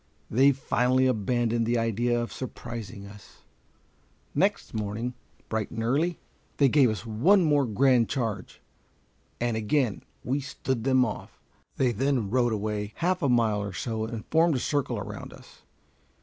They 0.31 0.51
finally 0.51 1.05
abandoned 1.05 1.67
the 1.67 1.77
idea 1.77 2.19
of 2.19 2.33
surprising 2.33 3.05
us. 3.05 3.43
Next 4.33 4.73
morning, 4.73 5.13
bright 5.47 5.69
and 5.69 5.83
early, 5.83 6.17
they 6.57 6.69
gave 6.69 6.89
us 6.89 7.05
one 7.05 7.43
more 7.43 7.67
grand 7.67 8.09
charge, 8.09 8.61
and 9.39 9.55
again 9.55 10.01
we 10.23 10.39
"stood 10.39 10.85
them 10.85 11.05
off." 11.05 11.39
They 11.77 11.91
then 11.91 12.31
rode 12.31 12.51
away 12.51 12.93
half 12.95 13.21
a 13.21 13.29
mile 13.29 13.61
or 13.61 13.73
so, 13.73 14.05
and 14.05 14.25
formed 14.31 14.55
a 14.55 14.59
circle 14.59 14.97
around 14.97 15.33
us. 15.33 15.61